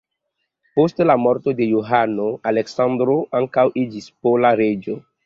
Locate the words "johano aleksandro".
1.73-3.19